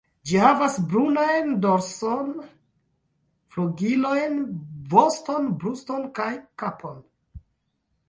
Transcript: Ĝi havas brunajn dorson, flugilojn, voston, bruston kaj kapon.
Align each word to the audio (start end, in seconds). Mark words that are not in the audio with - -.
Ĝi 0.27 0.39
havas 0.43 0.77
brunajn 0.93 1.51
dorson, 1.65 2.31
flugilojn, 3.53 4.43
voston, 4.97 5.55
bruston 5.63 6.13
kaj 6.23 6.31
kapon. 6.65 7.03